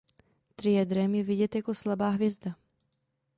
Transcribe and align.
Triedrem 0.55 1.15
je 1.15 1.23
vidět 1.23 1.55
jako 1.55 1.75
slabá 1.75 2.09
hvězda. 2.09 2.55